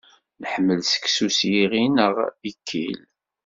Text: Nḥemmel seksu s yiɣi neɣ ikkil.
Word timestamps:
Nḥemmel 0.41 0.79
seksu 0.83 1.27
s 1.37 1.39
yiɣi 1.51 1.85
neɣ 1.87 2.15
ikkil. 2.49 3.01